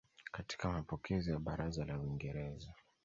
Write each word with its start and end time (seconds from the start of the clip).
katika 0.31 0.71
mapokezi 0.71 1.31
ya 1.31 1.39
Baraza 1.39 1.85
la 1.85 1.99
Uingereza 1.99 2.73